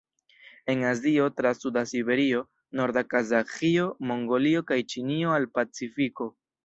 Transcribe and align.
En 0.73 0.79
Azio 0.91 1.27
tra 1.41 1.51
suda 1.57 1.83
Siberio, 1.91 2.41
norda 2.79 3.03
Kazaĥio, 3.11 3.85
Mongolio 4.13 4.65
kaj 4.73 4.79
Ĉinio 4.95 5.37
al 5.39 5.51
Pacifiko. 5.59 6.33